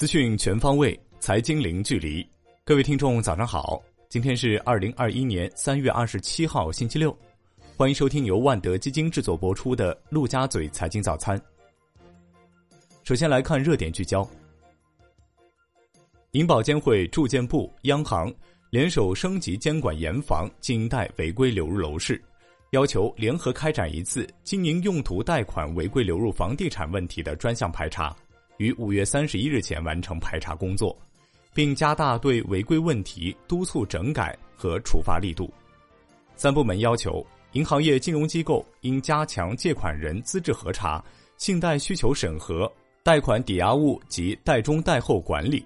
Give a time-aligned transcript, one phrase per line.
[0.00, 2.26] 资讯全方位，财经零距离。
[2.64, 3.82] 各位听众，早上好！
[4.08, 7.14] 今天是二零二一年三月二十七号，星期六。
[7.76, 11.38] 欢迎收听由万德基金制作播出的《陆家嘴财经早餐》。
[13.04, 14.26] 首先来看热点聚焦：
[16.30, 18.32] 银保监会、住建部、央行
[18.70, 22.18] 联手升级监管严防经营贷违规流入楼市，
[22.70, 28.16] 要求联合开展一次经营用途贷款违规流入房地产问题的专项排查。
[28.60, 30.94] 于五月三十一日前完成排查工作，
[31.54, 35.50] 并加大对违规问题督促整改和处罚力度。
[36.36, 41.02] 三部门要求，银行业金融机构应加强借款人资质核查、
[41.38, 42.70] 信贷需求审核、
[43.02, 45.64] 贷款抵押物及贷中贷后管理。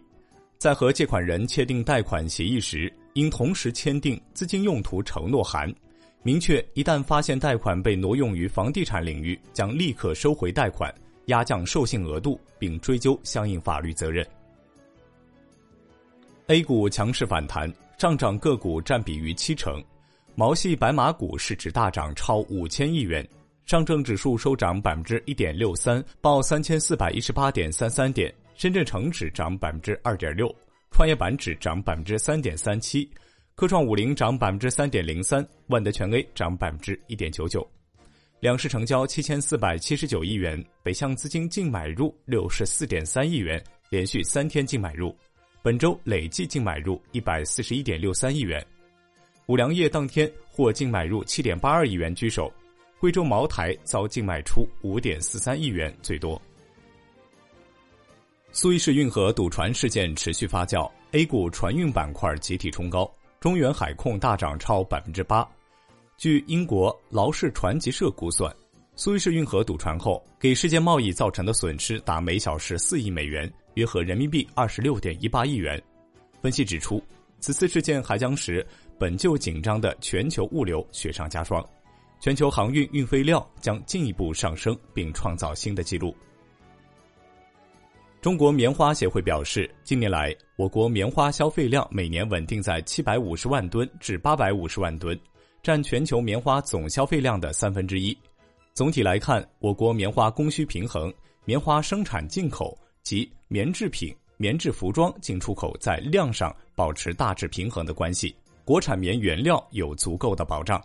[0.56, 5.68] 在和借款人签订贷款协议时，应同时签订资金用途承诺函，
[6.22, 10.94] 明确一旦发现贷款被挪用于房地产领域，将立刻收回贷款。
[11.26, 14.26] 压降授信额度，并追究相应法律责任。
[16.48, 19.82] A 股强势反弹，上涨个股占比逾七成，
[20.34, 23.26] 毛细白马股市值大涨超五千亿元。
[23.64, 30.54] 上证指数收涨百分之一点六三，报三千四百一十八点三三点；深圳成指涨百分之二点六，
[30.90, 33.10] 创业板指涨百分之三点三七，
[33.54, 37.66] 科创五零涨百分之三点零三，万德全 A 涨百分之一点九九。
[38.44, 45.16] 两市成交七千四百七十九亿元，北向资金净买入六十四点三亿元，连续三天净买入，
[45.62, 48.62] 本周累计净买入一百四十一点六三亿元。
[49.46, 52.52] 五粮液当天获净买入七点八二亿元居首，
[53.00, 56.38] 贵州茅台遭净卖出五点四三亿元最多。
[58.52, 65.48] 苏伊士运河堵船事件持续发酵，A 股船运板块集体冲高，中远海控大涨超百分之八。
[66.16, 68.54] 据英国劳氏传奇社估算，
[68.94, 75.80] 苏伊士运河堵船后给世界贸易造成的损失达每小时四亿美元，约合人民币二十六点一八亿元。
[76.40, 77.02] 分析指出，
[77.40, 78.64] 此次事件还将使
[78.96, 81.62] 本就紧张的全球物流雪上加霜，
[82.20, 86.14] 全球航运运费料将进一步上升，并创造新的纪录。
[88.22, 95.18] 中国棉花协会表示，近年来我国棉花消费量每年稳定在七百五十万吨至八百五十万吨。
[95.64, 98.14] 占全球棉花总消费量的三分之一。
[98.74, 101.10] 总体来看，我国棉花供需平衡，
[101.46, 110.78] 棉花生产进口及棉制品、棉质服装进出口在量上保持大致平衡的关系，国产棉原料有足够的保障。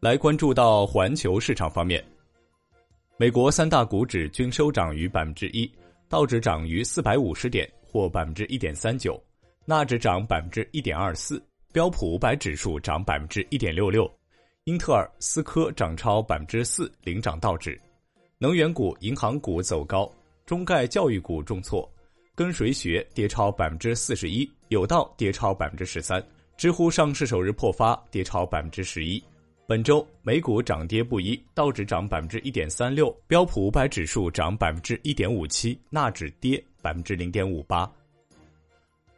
[0.00, 2.04] 来关注到环球市场方面，
[3.18, 5.70] 美国三大股指均收涨逾百分之一，
[6.08, 9.22] 道指涨逾四百五十点，或百分之一点三九，
[9.64, 11.40] 纳指涨百分之一点二四。
[11.76, 14.10] 标普五百指数涨百分之一点六六，
[14.64, 17.78] 英特尔、思科涨超百分之四，领涨道指。
[18.38, 20.10] 能源股、银行股走高，
[20.46, 21.86] 中概教育股重挫，
[22.34, 26.26] 跟谁学跌超百分之四十一，有道跌超百分之十三。
[26.56, 29.22] 知乎上市首日破发，跌超百分之十一。
[29.66, 37.86] 本周美股涨跌不一，道指涨百分之一点三六，标普五百指数涨百分之一点五七，纳指跌百分之零点五八。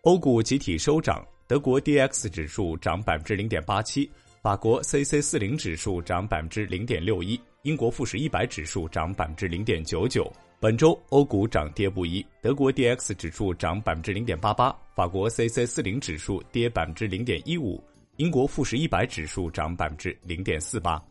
[0.03, 1.25] 欧股集体收涨。
[1.49, 4.11] 德国 D X 指数涨百分之零点八七，
[4.43, 10.31] 法国 C C 四零指数涨百分之零点六一，英国富时一百指数涨百分之零点九九。
[10.61, 17.83] 本周欧股涨跌不一，德国 D X 指数涨百分之零点八八，法国 C C 四零指数跌百分之零点一五，
[18.17, 21.03] 英国富时一百指数涨百分之零点四八。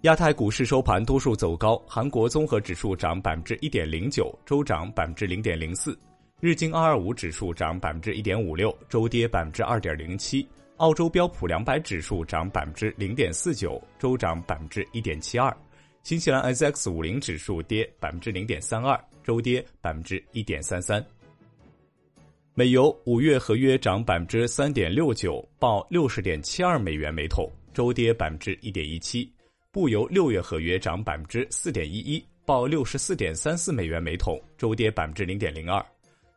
[0.00, 5.96] 亚太股市收盘多数走高，韩国综合指数涨百分之一点零九，周涨百分之零点零四。
[6.40, 10.42] 日经二二五指数涨百分之一点五六，周跌百分之二点零七；
[10.78, 15.54] 澳洲标普两百指数涨百分之零点四九，周涨百分之一点七二；
[16.02, 21.04] 新西兰 SX 五零指数跌百分之零点三二，周跌百分之一点三三。
[22.54, 29.30] 美油五月合约涨百分之三点六九，报六十点七二美元每桶，周跌百分之一点一七；
[29.70, 35.84] 布油六月合约涨百分之四点一一，报六十四点三四美元每桶，周跌百分之零点零二。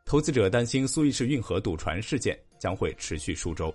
[0.06, 3.74] 投资者担心苏伊士运河堵船事件将会持续数周。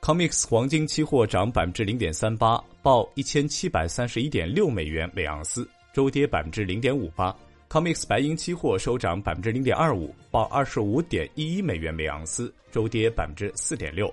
[0.00, 7.36] COMEX 黄金期货涨百分之零点三八，报一千七百三十一点六美元每盎司，周跌百分之零点五八。
[7.68, 14.12] COMEX 白银期货收涨百分之零点二五，报二十五点一一美元每盎司，周跌百分之四点六。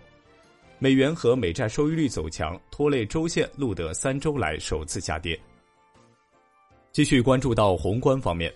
[0.78, 5.40] 美元和美债收益率走强，拖累周线录得三周来首次下跌。
[6.92, 8.54] 继续关注到宏观方面。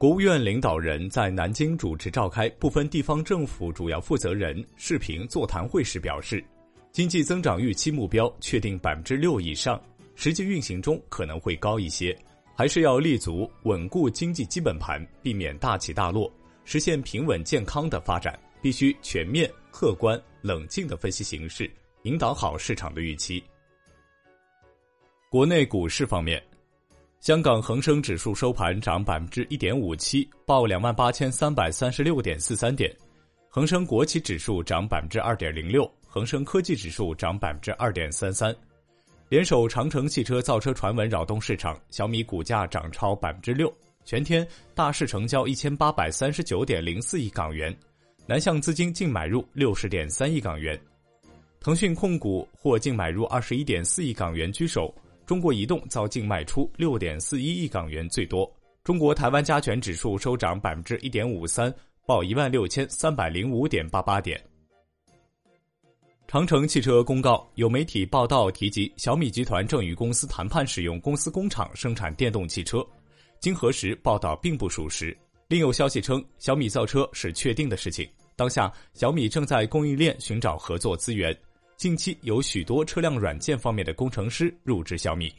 [0.00, 6.42] 国务院领导人在南京主持召开部分地方政府主要负责人视频座谈会时表示，
[6.90, 9.78] 经济增长预期目标确定百分之六以上，
[10.14, 12.16] 实际运行中可能会高一些，
[12.56, 16.32] 还是要立足稳固经济基本盘，避免大起大落，
[16.64, 18.40] 实现平稳健康的发展。
[18.62, 21.70] 必须全面、客观、冷静的分析形势，
[22.04, 23.42] 引导好市场的预期。
[25.30, 26.42] 国内股市方面，
[27.20, 32.90] 香港恒生指数收盘涨百分之一点五七，报两万八千三百三十六点四三点；
[33.50, 38.56] 恒生国企指数涨百分之二点零六，恒生科技指数涨百分之二点三三。
[39.28, 43.70] 联手长城汽车造车传闻扰动市场，小米股价涨超百分之六。
[44.06, 47.76] 全天大市成交一千八百三十九点零四亿港元，
[48.24, 50.80] 南向资金净买入六十点三亿港元。
[51.60, 54.92] 腾讯控股或净买入二十一点四亿港元居首，
[55.30, 58.52] 中国移动遭净卖出六点四一亿港元最多。
[58.82, 61.72] 中国台湾加权指数收涨百分之一点五三，
[62.04, 64.44] 报一万六千三百零五点八八点。
[66.26, 72.84] 长城汽车公告，有媒体报道提及小米集团正与公司谈判使用公司工厂生产电动汽车，
[73.38, 75.16] 经核实，报道并不属实。
[75.46, 78.04] 另有消息称，小米造车是确定的事情。
[78.34, 81.32] 当下，小米正在供应链寻找合作资源，
[81.80, 85.32] 近期有许多车辆软件方面的工程师入职小米。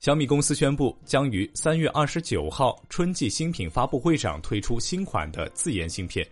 [0.00, 6.26] 小米公司宣布，将于三月二十九号春季新品发布会上推出新款的自研芯片。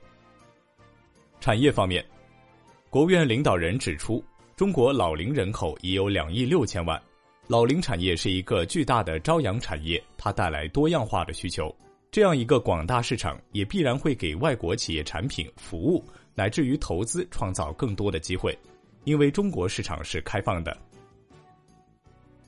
[1.39, 2.05] 产业方面。
[2.91, 4.21] 国务院领导人指出，
[4.57, 7.01] 中国老龄人口已有两亿六千万，
[7.47, 11.73] 老龄产业是一个巨大的朝阳产业，它带来多样化的需求。
[12.11, 16.05] 这样一个广大市场，也必然会给外国企业产品、服务
[16.35, 18.57] 乃至于投资创造更多的机会，
[19.05, 20.77] 因为中国市场是开放的。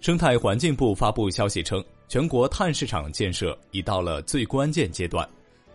[0.00, 5.28] 生态环境部发布消息称，全国碳市场建设已到了最关键阶段，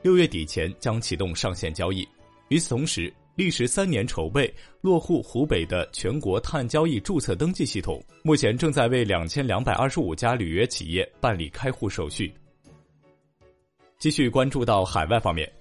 [0.04, 2.08] 六月底前将启动上线交易。
[2.50, 12.32] 与此同时，历时三年筹备落户湖北的全国碳交易注册登记系统，目前正在为两千两百二十五家履约企业办理开户手续。
[13.98, 15.52] 继续关注到海外方面，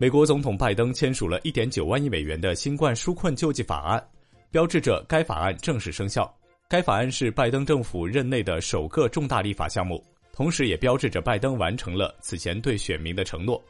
[0.00, 4.02] 美国总统拜登签署了一点九万亿美元的新冠纾困救济法案，
[4.50, 6.34] 标志着该法案正式生效。
[6.70, 10.02] 该法案是拜登政府任内的首个重大立法项目，
[10.32, 13.62] 同时也标志着拜登完成了此前对选民的承诺。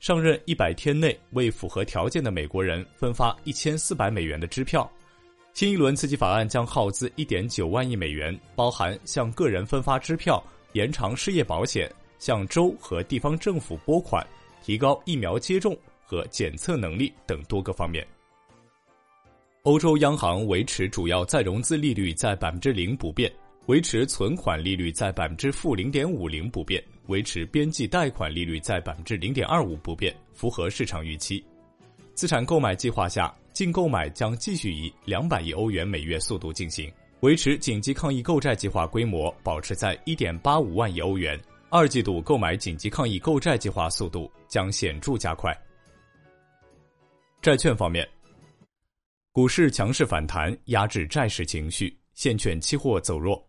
[0.00, 4.90] 上任一百天内为符合条件的美国人分发一千四百美元的支票。
[5.52, 10.42] 新一轮刺激法案将耗资一点九万亿美元，包含向个人分发支票、
[10.72, 14.26] 延长失业保险、向州和地方政府拨款、
[14.64, 18.06] 提高疫苗接种和检测能力等多个方面。
[19.64, 23.30] 欧洲央行维持主要再融资利率在百分之零不变。
[23.66, 31.42] 维持存款利率在百分之负零点五零不变，维持边际贷款利率在百分之零点二五不变，符合市场预期。
[32.12, 41.40] 资产购买计划下，净购买将继续以两百亿欧元每月速度进行，维持紧急抗疫购债计划规模保持在一点八五万亿欧元。
[41.76, 45.52] 二季度购买紧急抗疫购债计划速度将显著加快。
[47.42, 48.08] 债券方面，
[49.32, 53.44] 股市强势反弹，压制债市情绪，现券期货走弱。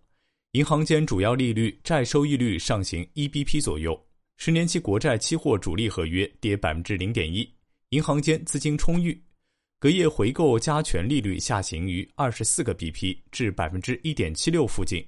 [0.53, 3.95] 银行间主要利率、债收益率上行一 BP 左右，
[4.37, 7.47] 十年期国债期货主力合约跌百分之零点一，
[7.89, 9.15] 银行间资金充裕，
[9.79, 15.07] 隔夜回购加权利率下行于二十四个 BP 至百分之一点七六附近，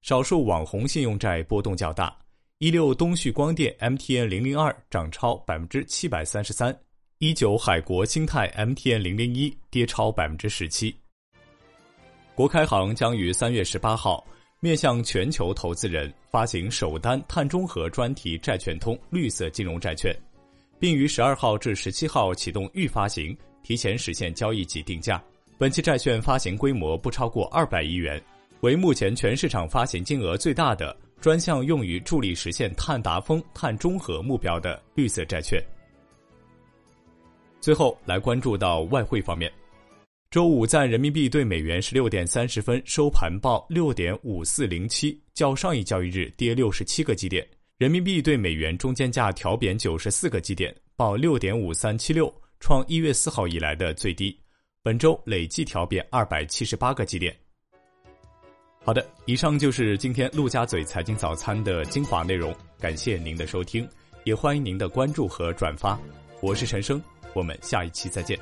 [0.00, 2.18] 少数网红信用债波动较大，
[2.60, 6.76] 一六东旭光电 MTN 零零二涨超百分之七百三十三，
[7.18, 10.92] 一九海国兴泰 MTN 零零一跌超百分之十七。
[12.34, 14.26] 国开行将于三月十八号。
[14.60, 20.12] 面向全球投资人发行首单碳中和专题债券通绿色金融债券，
[20.80, 25.22] 并于十二号至十七号启动预发行，提前实现交易及定价。
[25.58, 28.20] 本期债券发行规模不超过二百亿元，
[28.62, 35.62] 为目前全市场发行金额最大的专项用于助力实现碳达峰、碳中和目标的绿色债券。
[37.60, 39.52] 最后来关注到外汇方面。
[40.30, 47.46] 周五，在人民币对美元十六点三十分收盘报六点五四零七，较上一交易日跌六十七个基点。
[47.78, 54.38] 人民币对美元中间价调贬九十四个基点，报六点五三七六，创一月四号以来的最低。
[54.82, 57.34] 本周累计调贬二百七十八个基点。
[58.88, 63.86] 好的，以上就是今天陆家嘴财经早餐的精华内容，感谢您的收听，
[64.24, 66.00] 也欢迎您的关注和转发。
[66.40, 66.98] 我是陈生，
[67.34, 68.38] 我们下一期再见。